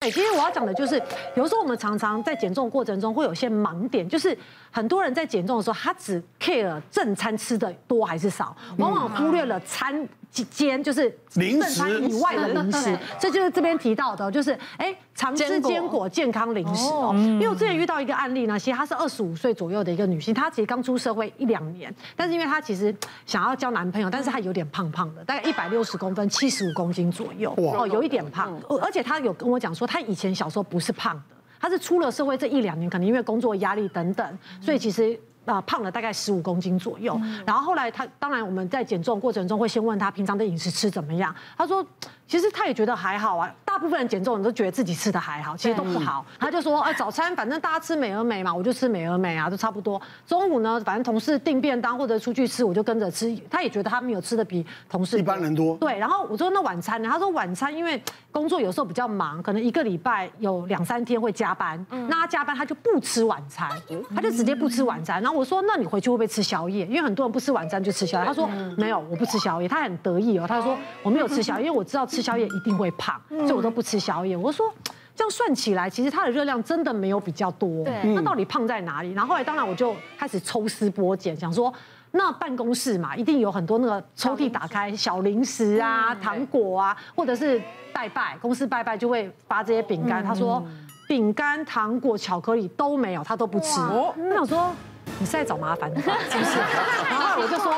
[0.00, 0.94] 对，其实我要讲的就是，
[1.34, 4.34] 有时候我们常常在减重过程中会有些盲点，就是
[4.70, 10.08] 很多人在减重的时候，他只 care 正餐吃的多还是少，往往忽略了餐。
[10.30, 17.12] 间就是零食以外的零食， 这就是这边提到的，就是哎，常吃坚果健康零食哦。
[17.16, 22.94] 因为我之前遇到一个案例呢，其实她是二十五岁左右的一个女性，她其实刚出社会一两年，但是因为她其实
[23.26, 28.56] 想要交男朋友，但是她有点胖胖的，大概一百六十公分，七十五公斤左右，哦，有一点胖。
[28.80, 35.18] 而且她有跟我讲说，她以前小时候不是胖的，她是出了社会这一两年，可能因为工作压力等等，所以其实。
[35.50, 41.84] 啊，胖了大概十五公斤左右，然后后来他当然我们在减重过程中会先问他平常的饮食吃怎么样，他说
[42.26, 43.52] 其实他也觉得还好啊。
[43.64, 46.26] 大部分人减重人都觉得自己吃的还好，其实都不好。
[46.38, 50.00] 他就说，哎，早餐反正大家吃美而美嘛，我就吃美而美啊，都差不多。
[50.26, 53.34] 中午呢，反正同事订便当或者出去吃，我就跟着吃。
[53.48, 55.76] 他也觉得他没有吃的比同事一般人多。
[55.76, 57.08] 对，然后我说那晚餐呢？
[57.08, 63.70] 他说晚餐因为工作有时候比较忙，可能一个礼拜有两三天会加班，那他加班他就不吃晚餐，
[64.14, 65.22] 他就直接不吃晚餐。
[65.22, 66.84] 然后我说，那你回去会不会吃宵夜？
[66.84, 68.26] 因为很多人不吃晚餐就吃宵夜。
[68.26, 68.46] 他说
[68.76, 69.66] 没有，我不吃宵夜。
[69.66, 74.36] 他很得意哦，他说我没有吃宵夜，因为我知道吃宵夜一定会胖，所以我都不吃宵夜。
[74.36, 74.70] 我说
[75.16, 77.84] 这样算起来，其实它的热量真的没有比较多。
[77.84, 79.12] 对，那到底胖在哪里？
[79.12, 81.72] 然后后来当然我就开始抽丝剥茧，想说
[82.10, 87.58] 那办公室嘛，一定有很多那个抽屉打开小零食啊、糖果啊，或者是
[87.94, 90.22] 拜拜公司拜拜就会发这些饼干。
[90.22, 90.62] 他说
[91.08, 93.80] 饼干、糖果、巧克力都没有，他都不吃。
[93.80, 94.70] 我想说。
[95.18, 96.58] 你是在找麻烦的，是不是？
[97.10, 97.72] 然后我就说，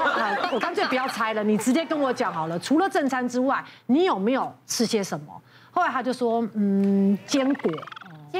[0.52, 2.58] 我干脆不要猜了，你直接跟我讲好了。
[2.58, 5.32] 除了正餐之外，你有没有吃些什么？
[5.70, 7.72] 后来他就说，嗯，坚果。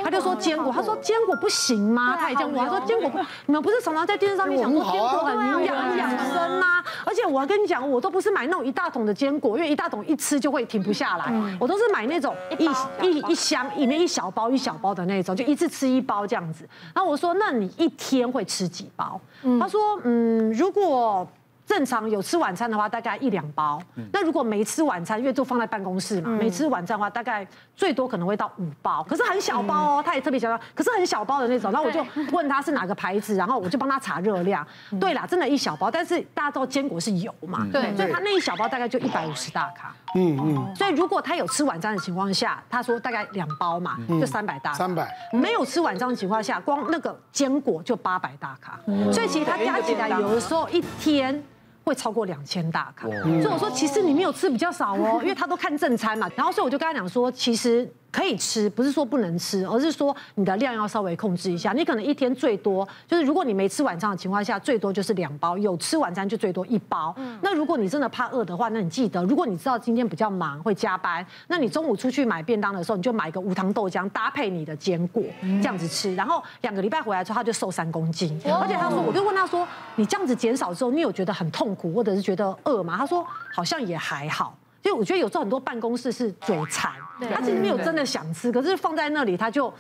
[0.02, 2.16] 他就说坚果，他说坚果不行吗？
[2.18, 6.82] 他也这样问，他说坚果不，你们不是常常在电视上面讲说坚果很营养、很养生吗？
[7.04, 11.56] 而且我要跟你讲，我都不是买那种一大桶的坚果，因为一大桶一吃就会停不下来。
[11.60, 12.64] 我都是买那种一
[13.06, 16.68] 一一箱里面一小包一小包的那种，就一次吃一包这样子。
[16.94, 19.20] 然后我说，那你一天会吃几包？
[19.60, 21.26] 他说，嗯，如果。
[21.64, 23.80] 正常有吃晚餐的话，大概一两包。
[24.12, 29.02] 那如果没吃晚餐，因为就放在办公室嘛，没吃晚餐的话，大概最多可能会到五包。
[29.04, 31.70] 可是很小包哦，他也特别强调，可是很小包的那种。
[31.72, 34.66] 然后我就问他是哪个牌子，然后我就帮他查热量。
[35.00, 39.94] 对啦，真的，一小包，但是大家知道坚果是油嘛，对，所以他那一小包大概就一百五十大卡。
[40.14, 40.76] 嗯嗯。
[40.76, 44.76] 所以如果他有吃晚餐的情况下，他说大概两包嘛，就三百大卡。
[44.76, 45.08] 三百。
[45.32, 48.78] 没有吃晚餐的情况下，光那个坚果就八百大卡。
[49.12, 51.42] 所以其实他加起来有的时候一天。
[51.84, 57.90] 会超过两千大卡，所以我说其实你没有吃比较少哦，因为他都看正餐嘛，然后所以我就跟他讲说，其实。
[58.12, 61.72] 可以吃，不是说不能吃，而是说你的量要稍微控制一下。
[61.72, 67.14] 你可能一天最多就是，如果你没吃晚餐的情况下，最多就是两包；有吃晚餐就最多一包。
[67.40, 76.14] 那如果你真的怕饿的话，那你记得，如果你知道今天比较忙会加班，那你中午出去买便当的时候，你就买一个无糖豆浆搭配你的坚果，这样子吃。
[76.14, 78.38] 然后两个礼拜回来之后，他就瘦三公斤。
[78.44, 82.98] 而且他说，我就问他说，你这样子减少之后，你有觉得很痛苦或者是觉得饿吗？
[82.98, 84.54] 他说好像也还好。
[84.82, 89.72] 就我觉得有时候很多办公室是嘴馋，他其实没有真的想吃，可是放在那里他就。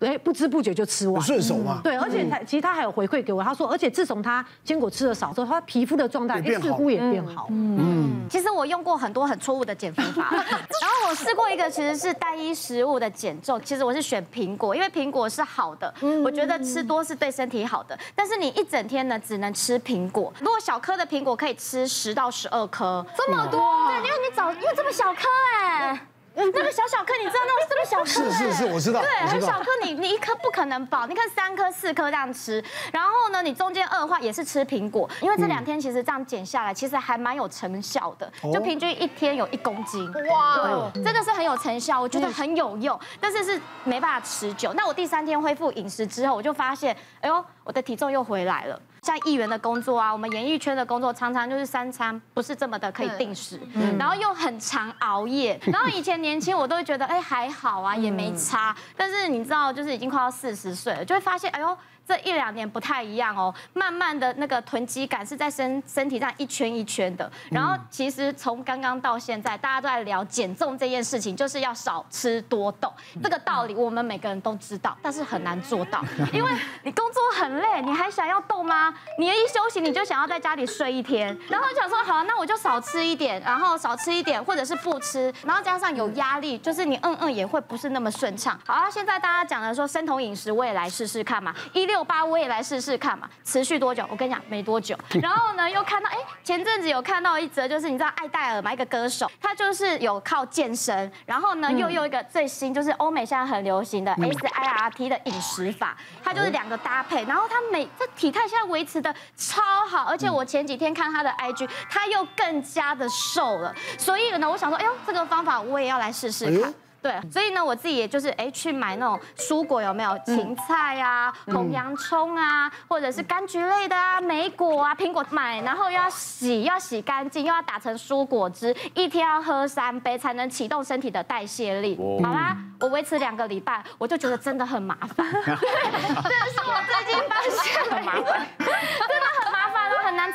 [0.00, 1.82] 哎，不知不觉就吃完，顺手嘛。
[1.84, 7.48] 对，而且他其实他还有回馈给我，他说，而且自从他坚果吃的少之后，他皮肤的状态似乎也变好。
[7.50, 15.92] 嗯，其实我用过很多很错误的减肥法， 然后我试过一个其实是单一食物的减重，其实我是选苹果，因为苹果是好的，
[16.24, 17.94] 我觉得吃多是对身体好的。
[18.14, 23.60] 但是你一整天呢，只能吃苹果，如果小颗的苹果可以吃十到十二颗，这么多？
[23.60, 25.28] 对，因为你早，因为这么小颗
[25.62, 26.06] 哎。
[26.34, 28.30] 那个小小颗，你知道那个这么小颗？
[28.30, 29.00] 是是是，我知道。
[29.00, 40.10] 对，很小颗，你你一颗不可能饱，你看三颗四颗这样吃，然后呢，你中间饿的话也是吃苹果，因为这两天其实这样减下来，其实还蛮有成效的，就平均一天有一公斤。
[40.28, 44.72] 哇，对，这个是很有成效，我觉得很有用，但是是没办法持久。
[44.74, 48.80] 那我第三天恢复饮食之后，我就发现，哎呦，我的体重又回来了。
[49.02, 53.60] 像议员的工作啊，我们演艺圈的工作，常常就是三餐不是这么的可以定时，
[53.98, 55.58] 然后又很常熬夜。
[55.72, 58.76] 然后以前年轻我都会觉得，哎，还好啊，也没差。
[58.96, 61.76] 但是你知道，就是已经快要四十岁了，就会发现，哎呦。
[62.10, 67.30] 这一两年不太一样哦，慢慢的那个囤积感是在身身体上一圈一圈的。
[67.52, 72.92] 然后其实从刚刚到现在，大家都在聊减重这件事情，就是要少吃多动。
[73.22, 76.50] 这个道理我们每个人都知道，但是很难做到，因为
[76.82, 78.92] 你工作很累，你还想要动吗？
[79.16, 88.58] 你一休息你就想要在家里睡一天，然后想说好，那我就少吃一点，然后少吃一点，或者是不吃，然后加上有压力，就是你嗯嗯也会不是那么顺畅。
[88.66, 91.99] 好啊，现在大家讲的说生酮饮食，我也来试试看嘛，一六。
[92.00, 93.28] 六八我也来试试看嘛。
[93.44, 94.06] 持续多久？
[94.10, 94.98] 我跟你讲，没多久。
[95.20, 105.94] 然后呢，又看到哎，前阵子有看到一则，就是你知道艾戴尔嘛，一个歌手，他就是有靠健身，然后呢又有一个最新，就是欧美现在很流行的 SIRT 的饮食法，
[106.24, 113.74] 他就是两个搭配，然后他每这体态现在维持的超好，而且我前几天看他的 IG，他又更加的瘦了。
[113.98, 116.72] 所以呢，我想说，哎呦，这个方法我也要来试试看。
[117.02, 120.10] 对，所以呢，我自己也就是哎去买那种蔬果有没有？
[120.26, 131.98] 芹菜啊，红洋葱啊，或者是柑橘类的啊，莓果啊，苹果买，然后又要洗，要洗干净，又要打成蔬果汁，一天要喝三杯才能启动身体的代谢力。
[132.22, 135.26] 好啦，我维持两个礼拜，我就觉得真的很麻烦。
[135.32, 138.46] 对，这是我最近发现的麻烦，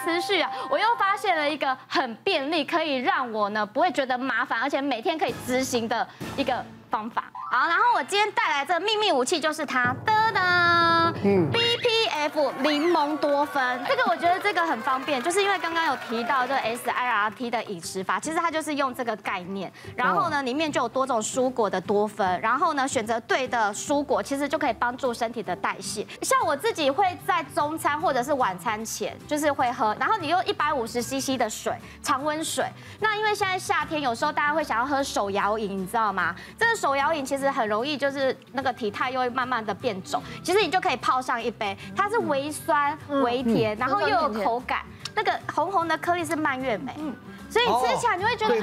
[0.04, 0.52] 持续啊。
[0.70, 6.08] 我又发现了一个很便利，可以让我呢不会觉得麻烦，而且每天可以执行的
[6.38, 6.64] 一个。
[6.88, 11.52] 方法好，然后我今天带来这秘密武器就是它，噔噔，嗯
[12.30, 26.06] ，BPF 柠檬多酚，这个我觉得这个很方便，就是因为刚刚有提到这 SIRT 的饮食法，其实它就是用这个概念，然后呢里面就有多种蔬果的多酚，然后呢选择对的蔬果，其实就可以帮助身体的代谢。
[26.22, 31.74] 像我自己会在中餐或者是晚餐前就是会喝，然后你用一百五十 CC 的水，
[32.04, 32.66] 常温水。
[33.00, 36.36] 那因为现在夏天有时候大家会想要喝手摇饮，你知道吗？
[36.58, 36.76] 这个。
[36.76, 40.22] 手摇饮其实很容易，就是那个体态又会慢慢的变肿。
[40.44, 44.80] 其实你就可以泡上一杯，它是微酸微甜，然后又有口感，
[45.16, 46.94] 那个红红的颗粒是蔓越莓。
[46.98, 47.16] 嗯
[47.48, 48.56] 所以吃起来你会觉得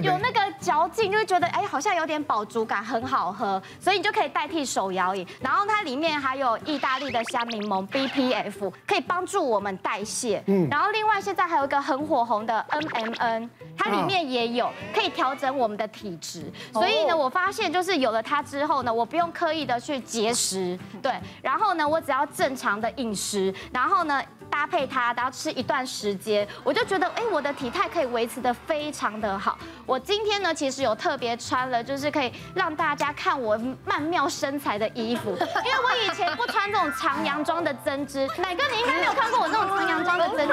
[0.00, 3.62] 有那个嚼劲，就会觉得哎，好像有点饱足感，很好喝。
[3.78, 5.24] 所以你就可以代替手摇饮。
[5.40, 10.42] 然后它里面还有意大利的香柠檬 BPF，可以帮助我们代谢。
[10.46, 10.66] 嗯。
[10.68, 16.50] 然后另外现在还有一个很火红的 NMN，它里面也有可以调整我们的体质。
[16.72, 21.12] 所以呢，我发现就是有了它之后呢，我不用刻意的去节食，对。
[21.40, 24.20] 然后呢，我只要正常的饮食，然后呢。
[24.54, 29.58] 搭配它，然后吃一段时间，我就觉得，哎，我的体态可以维持的非常的好。
[29.84, 38.28] 我今天呢，其实有特别穿了，就是可以让大家看我曼妙身材的衣服， 因为我以前不穿这种长洋装的针织。
[38.38, 40.52] 奶哥，你应该没有看过我这种长洋装的针织。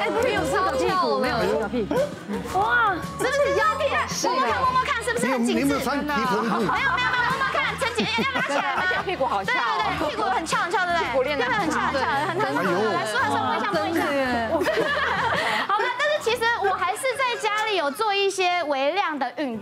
[0.00, 1.94] 哎，没有这个屁股，没有这个屁股。
[2.58, 3.84] 哇，是不是腰屁？
[4.24, 5.62] 摸摸看，摸摸看，是不是很紧致？
[5.62, 7.15] 没有没有
[8.02, 8.32] 没有没有。
[8.32, 8.82] 要拉起来吗？
[9.06, 11.06] 屁股好翘，对对对，屁股很翘很翘，对不对？
[11.06, 12.62] 屁股练得很翘很翘，很很好。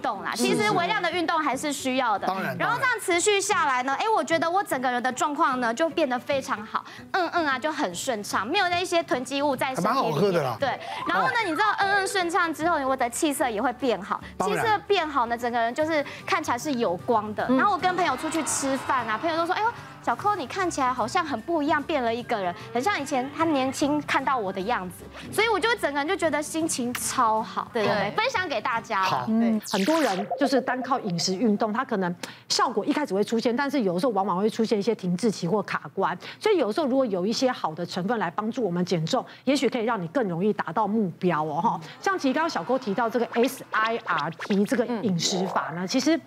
[0.05, 0.33] 动啦。
[0.37, 2.27] 其实微量的运动还是需要的。
[2.27, 2.55] 当然。
[2.59, 6.85] 然后这样持续下来呢，哎，我觉得我整个人的状况呢就变得非常好。
[7.13, 9.87] 嗯嗯啊，就很顺畅，没有那些囤积物在身体里。
[9.87, 10.57] 蛮好喝的啦。
[10.61, 10.79] 对。
[11.09, 14.21] 然后呢，你知道嗯嗯顺畅之后，我的气色也会变好。
[14.41, 17.49] 气色变好呢，整个人就是看起来是有光的。
[17.49, 19.73] 然后我跟朋友出去吃饭啊，朋友都说：“哎呦，
[20.05, 29.03] 小扣你看起来好像很不一样，变了一个人，很像以前他年轻看到我的样子。”所以我就整个人就觉得心情超好，对对对，分享给大家。
[29.03, 32.15] 好，嗯，很多人就是单靠饮食运动，他可能
[32.51, 36.17] 效果一开始会出现，但是有的时候往往会出现一些停滞期或卡关。
[36.39, 41.63] 所以有的时候如果有一些好的成分来帮助我们减重，也许可以让你更容易达到目标哦。
[41.63, 46.21] 哈，像其实刚刚小扣提到这个 SIRT 这个饮食法呢，其实。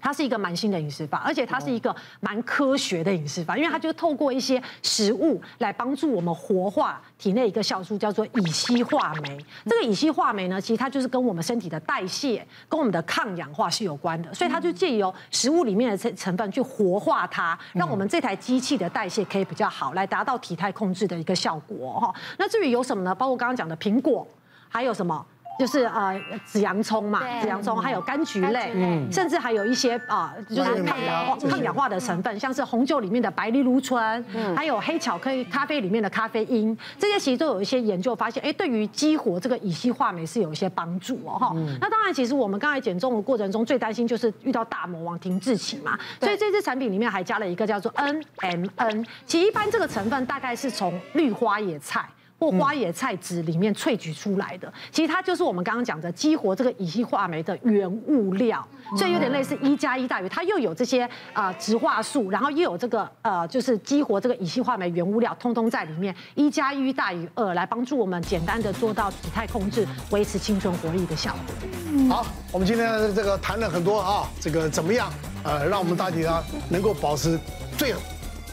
[0.00, 9.38] 它是一个蛮新的饮食法，而且它是一个蛮科学的饮食法，因为它就透过一些食物来帮助我们活化体内一个酵素，叫做乙烯化酶。
[9.64, 22.14] 这个乙烯化酶呢，其实它就是跟我们身体的代谢、跟我们的抗氧化是有关的，所以它就借由食物里面的成成分去活化它，让我们这台机器的代谢可以比较好，来达到体态控制的一个效果哈。
[22.36, 23.14] 那至于有什么呢？
[23.14, 24.26] 包括刚刚讲的苹果，
[24.68, 25.24] 还有什么？
[25.58, 41.52] 就是呃紫洋葱嘛，紫洋葱还有柑橘类，嗯，甚至还有一些啊，就是抗氧化抗氧化的成分，像是红酒里面的白藜芦醇，嗯，还有黑巧克力咖啡里面的咖啡因，这些其实都有一些研究发现，哎，对于激活这个乙烯化酶是有一些帮助哦哈。
[41.80, 52.08] 那当然，其实我们刚才减重的过程中最担心就是遇到大魔王停滞期嘛，所以这支产品里面还加了一个叫做 NMN，其实一般这个成分大概是从绿花野菜。
[52.38, 58.64] 或花野菜籽里面萃取出来的，其实它就是我们刚刚讲的激活这个乙烯化酶的原物料，
[58.96, 72.14] 所以有点类似一加一大于它又有这些啊植化素，然后又有这个呃就是激活这个乙烯化酶原物料，通通在里面，一加一大于二，来帮助我们简单的做到体态控制，维持青春活力的效果。
[72.14, 75.10] 好，我们今天这个谈了很多啊，这个怎么样
[75.42, 77.38] 呃让我们大家能够保持
[77.76, 77.92] 最。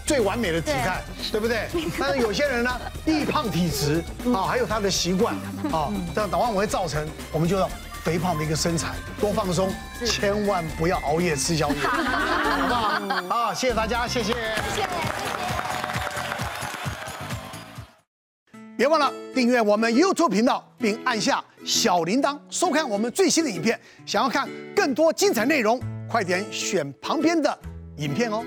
[0.05, 1.67] 最完美的体态，对不对？
[1.99, 5.33] 但是有些人呢，易胖体质啊，还有他的习惯
[5.71, 7.69] 啊，这样往往会造成我们就要
[8.03, 9.73] 肥胖的一个身材，多放松，
[10.05, 13.23] 千万不要熬夜吃宵夜， 好不好？
[13.27, 14.41] 好，谢谢大家，谢谢，谢谢，
[14.75, 14.87] 谢谢。
[18.77, 23.79] 别忘了订阅我们 YouTube 频道，并按下小铃铛，收看我们最新的影片。
[24.05, 27.57] 想要看更多精彩内容，快点选旁边的
[27.97, 28.43] 影片哦。